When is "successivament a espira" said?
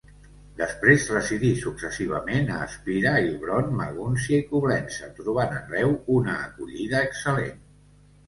1.63-3.11